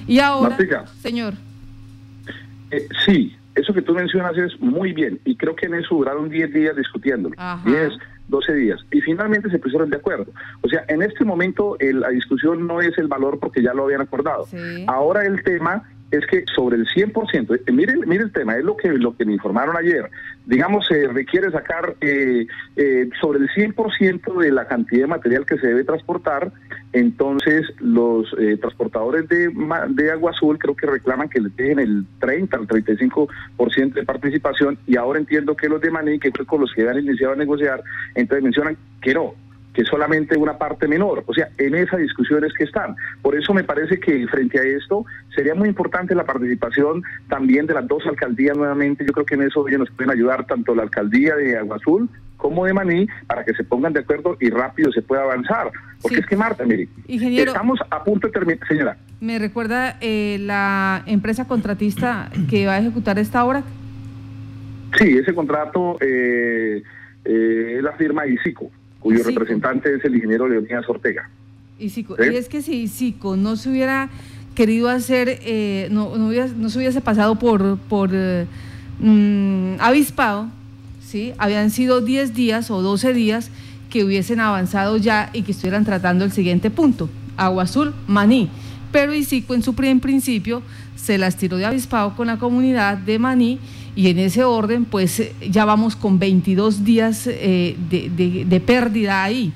Y 0.06 0.18
ahora, 0.18 0.58
señor. 1.00 1.32
Eh, 2.70 2.86
sí, 3.06 3.37
eso 3.58 3.74
que 3.74 3.82
tú 3.82 3.94
mencionas 3.94 4.36
es 4.36 4.58
muy 4.60 4.92
bien 4.92 5.20
y 5.24 5.36
creo 5.36 5.56
que 5.56 5.66
en 5.66 5.74
eso 5.74 5.94
duraron 5.94 6.28
10 6.28 6.52
días 6.52 6.76
discutiéndolo. 6.76 7.34
10, 7.64 7.92
12 8.28 8.54
días. 8.54 8.80
Y 8.92 9.00
finalmente 9.00 9.50
se 9.50 9.58
pusieron 9.58 9.90
de 9.90 9.96
acuerdo. 9.96 10.32
O 10.62 10.68
sea, 10.68 10.84
en 10.88 11.02
este 11.02 11.24
momento 11.24 11.76
la 11.80 12.08
discusión 12.10 12.66
no 12.66 12.80
es 12.80 12.96
el 12.98 13.08
valor 13.08 13.38
porque 13.40 13.62
ya 13.62 13.74
lo 13.74 13.84
habían 13.84 14.02
acordado. 14.02 14.46
Ahora 14.86 15.24
el 15.24 15.42
tema 15.42 15.82
es 16.10 16.26
que 16.26 16.44
sobre 16.54 16.76
el 16.76 16.86
100%, 16.86 17.60
eh, 17.66 17.72
mire, 17.72 17.94
mire 18.06 18.24
el 18.24 18.32
tema, 18.32 18.56
es 18.56 18.64
lo 18.64 18.76
que, 18.76 18.88
lo 18.88 19.16
que 19.16 19.24
me 19.24 19.34
informaron 19.34 19.76
ayer, 19.76 20.10
digamos, 20.46 20.86
se 20.86 21.06
requiere 21.08 21.50
sacar 21.50 21.96
eh, 22.00 22.46
eh, 22.76 23.08
sobre 23.20 23.40
el 23.40 23.48
100% 23.50 24.40
de 24.40 24.50
la 24.50 24.66
cantidad 24.66 25.02
de 25.02 25.06
material 25.08 25.44
que 25.44 25.58
se 25.58 25.66
debe 25.66 25.84
transportar, 25.84 26.50
entonces 26.92 27.66
los 27.80 28.34
transportadores 28.60 29.28
de, 29.28 29.50
de 29.90 30.10
agua 30.10 30.30
azul 30.30 30.58
creo 30.58 30.74
que 30.74 30.86
reclaman 30.86 31.28
que 31.28 31.40
le 31.40 31.50
dejen 31.50 31.78
el 31.78 32.06
30 32.18 32.56
al 32.56 32.66
35% 32.66 33.92
de 33.92 34.04
participación. 34.04 34.78
Y 34.86 34.96
ahora 34.96 35.18
entiendo 35.18 35.54
que 35.54 35.68
los 35.68 35.82
de 35.82 35.90
Maní, 35.90 36.18
que 36.18 36.32
fue 36.32 36.46
con 36.46 36.62
los 36.62 36.72
que 36.72 36.88
han 36.88 36.98
iniciado 36.98 37.34
a 37.34 37.36
negociar, 37.36 37.82
entonces 38.14 38.42
mencionan 38.42 38.78
que 39.02 39.12
no, 39.12 39.34
que 39.78 39.84
solamente 39.84 40.36
una 40.36 40.58
parte 40.58 40.88
menor. 40.88 41.22
O 41.28 41.32
sea, 41.32 41.50
en 41.56 41.76
esa 41.76 41.96
discusión 41.96 42.44
es 42.44 42.52
que 42.52 42.64
están. 42.64 42.96
Por 43.22 43.36
eso 43.36 43.54
me 43.54 43.62
parece 43.62 44.00
que 44.00 44.26
frente 44.26 44.58
a 44.58 44.64
esto 44.64 45.04
sería 45.32 45.54
muy 45.54 45.68
importante 45.68 46.16
la 46.16 46.24
participación 46.24 47.04
también 47.28 47.64
de 47.68 47.74
las 47.74 47.86
dos 47.86 48.04
alcaldías 48.04 48.56
nuevamente. 48.56 49.04
Yo 49.06 49.12
creo 49.12 49.24
que 49.24 49.36
en 49.36 49.42
eso 49.42 49.68
ellos 49.68 49.78
nos 49.78 49.90
pueden 49.92 50.10
ayudar 50.10 50.44
tanto 50.46 50.74
la 50.74 50.82
alcaldía 50.82 51.36
de 51.36 51.56
Agua 51.56 51.76
Azul 51.76 52.10
como 52.38 52.64
de 52.64 52.74
Maní 52.74 53.06
para 53.28 53.44
que 53.44 53.54
se 53.54 53.62
pongan 53.62 53.92
de 53.92 54.00
acuerdo 54.00 54.36
y 54.40 54.50
rápido 54.50 54.90
se 54.90 55.00
pueda 55.00 55.22
avanzar. 55.22 55.70
Porque 56.02 56.18
es 56.18 56.26
que 56.26 56.36
Marta, 56.36 56.64
mire, 56.64 56.88
estamos 57.06 57.78
a 57.88 58.02
punto 58.02 58.26
de 58.26 58.32
terminar, 58.32 58.66
señora. 58.66 58.96
¿Me 59.20 59.38
recuerda 59.38 59.96
eh, 60.00 60.38
la 60.40 61.04
empresa 61.06 61.46
contratista 61.46 62.30
que 62.50 62.66
va 62.66 62.74
a 62.74 62.78
ejecutar 62.80 63.16
esta 63.20 63.44
obra? 63.44 63.62
Sí, 64.98 65.18
ese 65.18 65.32
contrato 65.32 65.98
eh, 66.00 66.82
eh, 67.24 67.74
es 67.76 67.82
la 67.84 67.92
firma 67.92 68.26
ICICO 68.26 68.72
cuyo 69.00 69.22
representante 69.22 69.94
es 69.94 70.04
el 70.04 70.14
ingeniero 70.14 70.48
Leonidas 70.48 70.88
Ortega. 70.88 71.28
Y, 71.78 71.92
es 72.18 72.48
que 72.48 72.62
si 72.62 72.88
Sico 72.88 73.36
no 73.36 73.56
se 73.56 73.70
hubiera 73.70 74.10
querido 74.54 74.88
hacer, 74.88 75.38
eh, 75.42 75.88
no, 75.92 76.16
no, 76.16 76.68
se 76.68 76.78
hubiese 76.78 77.00
pasado 77.00 77.38
por, 77.38 77.78
por 77.78 78.10
eh, 78.12 78.46
mm, 78.98 79.74
avispado, 79.78 80.48
¿sí? 81.00 81.32
habían 81.38 81.70
sido 81.70 82.00
10 82.00 82.34
días 82.34 82.70
o 82.72 82.82
12 82.82 83.12
días 83.12 83.50
que 83.90 84.04
hubiesen 84.04 84.40
avanzado 84.40 84.96
ya 84.96 85.30
y 85.32 85.42
que 85.42 85.52
estuvieran 85.52 85.84
tratando 85.84 86.24
el 86.24 86.32
siguiente 86.32 86.70
punto, 86.70 87.08
Agua 87.36 87.62
Azul, 87.62 87.94
Maní. 88.08 88.50
Pero 88.90 89.14
Isico 89.14 89.54
en 89.54 89.62
su 89.62 89.74
primer 89.74 90.00
principio 90.00 90.62
se 90.96 91.18
las 91.18 91.36
tiró 91.36 91.56
de 91.56 91.66
avispado 91.66 92.16
con 92.16 92.26
la 92.26 92.38
comunidad 92.38 92.98
de 92.98 93.18
Maní 93.18 93.60
y 93.98 94.10
en 94.10 94.20
ese 94.20 94.44
orden, 94.44 94.84
pues 94.84 95.18
eh, 95.18 95.34
ya 95.50 95.64
vamos 95.64 95.96
con 95.96 96.20
22 96.20 96.84
días 96.84 97.24
eh, 97.26 97.76
de, 97.90 98.60
pérdida 98.64 99.24
ahí. 99.24 99.52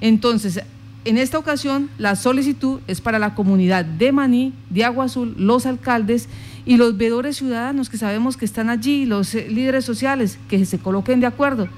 Entonces, 0.00 0.62
en 1.04 1.18
esta 1.18 1.38
ocasión, 1.38 1.90
la 1.98 2.16
solicitud 2.16 2.80
es 2.86 3.02
para 3.02 3.18
la 3.18 3.34
comunidad 3.34 3.84
de 3.84 4.10
Maní, 4.10 4.54
de 4.70 4.86
Agua 4.86 5.04
Azul, 5.04 5.34
los 5.36 5.66
alcaldes 5.66 6.30
y 6.64 6.78
los 6.78 6.96
veedores 6.96 7.36
ciudadanos 7.36 7.90
que 7.90 7.98
sabemos 7.98 8.38
que 8.38 8.46
están 8.46 8.70
allí, 8.70 9.04
los 9.04 9.34
eh, 9.34 9.46
líderes 9.50 9.84
sociales, 9.84 10.38
que 10.48 10.64
se 10.64 10.78
coloquen 10.78 11.20
de 11.20 11.26
acuerdo, 11.26 11.68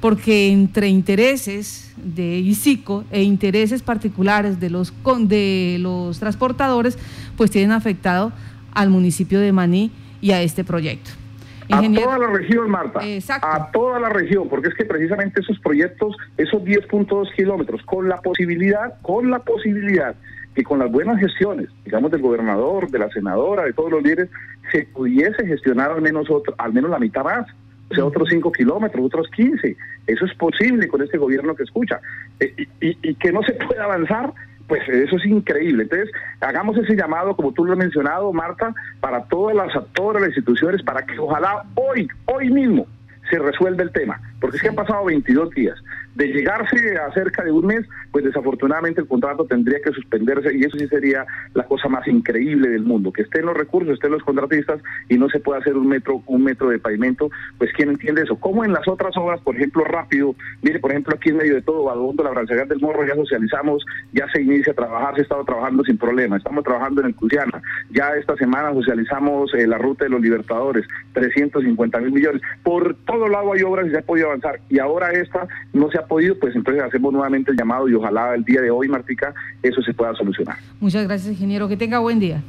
porque 0.00 0.52
entre 0.52 0.86
intereses 0.86 1.92
de 1.96 2.38
ICICO 2.38 3.02
e 3.10 3.24
intereses 3.24 3.82
particulares 3.82 4.60
de 4.60 4.70
los, 4.70 4.92
de 5.22 5.78
los 5.80 6.20
transportadores, 6.20 6.96
pues 7.36 7.50
tienen 7.50 7.72
afectado 7.72 8.32
al 8.74 8.90
municipio 8.90 9.40
de 9.40 9.50
Maní 9.50 9.90
y 10.20 10.30
a 10.30 10.40
este 10.40 10.62
proyecto. 10.62 11.23
A 11.70 11.82
toda 11.92 12.18
la 12.18 12.26
región, 12.28 12.70
Marta. 12.70 13.00
A 13.42 13.70
toda 13.70 14.00
la 14.00 14.08
región, 14.08 14.48
porque 14.48 14.68
es 14.68 14.74
que 14.74 14.84
precisamente 14.84 15.40
esos 15.40 15.58
proyectos, 15.60 16.16
esos 16.36 16.62
10.2 16.62 17.34
kilómetros, 17.34 17.82
con 17.84 18.08
la 18.08 18.20
posibilidad, 18.20 19.00
con 19.02 19.30
la 19.30 19.40
posibilidad 19.40 20.14
que 20.54 20.62
con 20.62 20.78
las 20.78 20.90
buenas 20.90 21.18
gestiones, 21.18 21.68
digamos, 21.84 22.10
del 22.10 22.22
gobernador, 22.22 22.88
de 22.90 22.98
la 22.98 23.08
senadora, 23.10 23.64
de 23.64 23.72
todos 23.72 23.90
los 23.90 24.02
líderes, 24.02 24.30
se 24.70 24.86
pudiese 24.86 25.46
gestionar 25.46 25.90
al 25.90 26.00
menos 26.02 26.30
otro, 26.30 26.54
al 26.58 26.72
menos 26.72 26.90
la 26.90 26.98
mitad 26.98 27.24
más. 27.24 27.46
O 27.90 27.94
sea, 27.94 28.04
otros 28.04 28.28
5 28.30 28.50
kilómetros, 28.52 29.04
otros 29.04 29.28
15. 29.34 29.76
Eso 30.06 30.24
es 30.24 30.34
posible 30.34 30.88
con 30.88 31.02
este 31.02 31.18
gobierno 31.18 31.54
que 31.54 31.64
escucha. 31.64 32.00
Eh, 32.40 32.54
y, 32.80 32.96
y 33.02 33.14
que 33.16 33.32
no 33.32 33.42
se 33.42 33.52
puede 33.52 33.80
avanzar 33.80 34.32
pues 34.66 34.88
eso 34.88 35.16
es 35.16 35.26
increíble. 35.26 35.84
Entonces, 35.84 36.10
hagamos 36.40 36.76
ese 36.78 36.96
llamado, 36.96 37.36
como 37.36 37.52
tú 37.52 37.64
lo 37.64 37.72
has 37.72 37.78
mencionado, 37.78 38.32
Marta, 38.32 38.74
para 39.00 39.24
todas 39.24 39.56
las, 39.56 39.68
todas 39.92 40.20
las 40.20 40.30
instituciones, 40.30 40.82
para 40.82 41.04
que 41.04 41.18
ojalá 41.18 41.64
hoy, 41.74 42.08
hoy 42.26 42.50
mismo, 42.50 42.86
se 43.30 43.38
resuelva 43.38 43.82
el 43.82 43.92
tema, 43.92 44.20
porque 44.40 44.56
es 44.56 44.62
que 44.62 44.68
han 44.68 44.74
pasado 44.74 45.04
22 45.06 45.50
días 45.50 45.78
de 46.14 46.28
llegarse 46.28 46.96
a 46.98 47.12
cerca 47.12 47.42
de 47.44 47.52
un 47.52 47.66
mes, 47.66 47.86
pues 48.12 48.24
desafortunadamente 48.24 49.00
el 49.00 49.08
contrato 49.08 49.44
tendría 49.44 49.80
que 49.80 49.92
suspenderse 49.92 50.54
y 50.54 50.64
eso 50.64 50.78
sí 50.78 50.86
sería 50.88 51.26
la 51.54 51.64
cosa 51.64 51.88
más 51.88 52.06
increíble 52.06 52.68
del 52.68 52.82
mundo, 52.82 53.12
que 53.12 53.22
estén 53.22 53.46
los 53.46 53.56
recursos, 53.56 53.94
estén 53.94 54.12
los 54.12 54.22
contratistas 54.22 54.80
y 55.08 55.18
no 55.18 55.28
se 55.28 55.40
pueda 55.40 55.60
hacer 55.60 55.76
un 55.76 55.88
metro 55.88 56.22
un 56.26 56.44
metro 56.44 56.68
de 56.68 56.78
pavimento, 56.78 57.30
pues 57.58 57.72
quién 57.74 57.90
entiende 57.90 58.22
eso. 58.22 58.36
Como 58.36 58.64
en 58.64 58.72
las 58.72 58.86
otras 58.88 59.16
obras, 59.16 59.40
por 59.40 59.56
ejemplo, 59.56 59.84
rápido, 59.84 60.34
mire, 60.62 60.78
por 60.78 60.90
ejemplo, 60.90 61.14
aquí 61.14 61.30
en 61.30 61.36
medio 61.36 61.54
de 61.54 61.62
todo, 61.62 61.84
Badondo, 61.84 62.22
la 62.22 62.30
Brancería 62.30 62.64
del 62.64 62.80
Morro, 62.80 63.06
ya 63.06 63.14
socializamos, 63.14 63.84
ya 64.12 64.26
se 64.32 64.42
inicia 64.42 64.72
a 64.72 64.76
trabajar, 64.76 65.14
se 65.14 65.20
ha 65.20 65.22
estado 65.22 65.44
trabajando 65.44 65.84
sin 65.84 65.98
problema, 65.98 66.36
estamos 66.36 66.64
trabajando 66.64 67.00
en 67.00 67.08
el 67.08 67.14
Cruciana, 67.14 67.62
ya 67.90 68.10
esta 68.14 68.36
semana 68.36 68.72
socializamos 68.72 69.52
eh, 69.54 69.66
la 69.66 69.78
ruta 69.78 70.04
de 70.04 70.10
los 70.10 70.20
Libertadores, 70.20 70.86
350 71.12 72.00
mil 72.00 72.12
millones, 72.12 72.42
por 72.62 72.94
todo 73.04 73.28
lado 73.28 73.52
hay 73.52 73.62
obras 73.62 73.86
y 73.86 73.90
se 73.90 73.98
ha 73.98 74.02
podido 74.02 74.28
avanzar, 74.28 74.60
y 74.68 74.78
ahora 74.78 75.12
esta 75.12 75.46
no 75.72 75.90
se 75.90 75.98
ha 75.98 76.03
podido, 76.06 76.38
pues 76.38 76.54
entonces 76.54 76.82
hacemos 76.82 77.12
nuevamente 77.12 77.50
el 77.50 77.56
llamado 77.56 77.88
y 77.88 77.94
ojalá 77.94 78.34
el 78.34 78.44
día 78.44 78.60
de 78.60 78.70
hoy, 78.70 78.88
Martica, 78.88 79.34
eso 79.62 79.82
se 79.82 79.92
pueda 79.94 80.14
solucionar. 80.14 80.56
Muchas 80.80 81.04
gracias, 81.04 81.32
ingeniero. 81.32 81.68
Que 81.68 81.76
tenga 81.76 81.98
buen 81.98 82.18
día. 82.18 82.42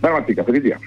Bueno, 0.00 0.16
Martica, 0.16 0.44
feliz 0.44 0.62
día. 0.62 0.78